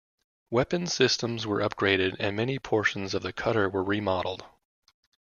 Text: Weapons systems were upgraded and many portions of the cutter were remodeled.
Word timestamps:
Weapons 0.49 0.91
systems 0.95 1.45
were 1.45 1.59
upgraded 1.61 2.15
and 2.19 2.35
many 2.35 2.57
portions 2.57 3.13
of 3.13 3.21
the 3.21 3.31
cutter 3.31 3.69
were 3.69 3.83
remodeled. 3.83 4.43